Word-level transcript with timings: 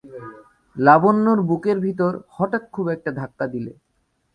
লাবণ্যর 0.77 1.39
বুকের 1.41 1.77
ভিতরে 1.79 2.17
হঠাৎ 2.29 2.63
খুব 2.71 2.85
একটা 2.89 3.11
ধাক্কা 3.11 3.45
দিলে। 3.47 3.71